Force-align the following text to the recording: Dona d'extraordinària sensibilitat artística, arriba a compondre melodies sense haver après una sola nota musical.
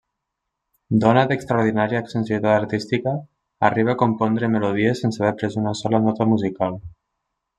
Dona 1.01 1.25
d'extraordinària 1.31 1.99
sensibilitat 2.13 2.53
artística, 2.61 3.13
arriba 3.71 3.93
a 3.95 3.99
compondre 4.03 4.51
melodies 4.57 5.05
sense 5.05 5.23
haver 5.23 5.31
après 5.35 5.61
una 5.65 5.77
sola 5.83 6.03
nota 6.09 6.31
musical. 6.35 6.83